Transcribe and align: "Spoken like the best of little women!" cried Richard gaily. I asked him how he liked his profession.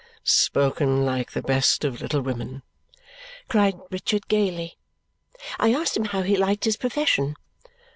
"Spoken 0.23 1.05
like 1.05 1.33
the 1.33 1.43
best 1.43 1.85
of 1.85 2.01
little 2.01 2.21
women!" 2.21 2.63
cried 3.47 3.75
Richard 3.91 4.27
gaily. 4.27 4.79
I 5.59 5.73
asked 5.75 5.95
him 5.95 6.05
how 6.05 6.23
he 6.23 6.35
liked 6.37 6.65
his 6.65 6.75
profession. 6.75 7.35